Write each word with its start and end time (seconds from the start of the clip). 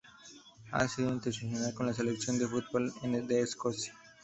Ha 0.71 0.87
sido 0.87 1.11
internacional 1.13 1.75
con 1.75 1.85
la 1.85 1.93
selección 1.93 2.39
de 2.39 2.47
fútbol 2.47 2.91
de 3.27 3.41
Escocia. 3.41 3.93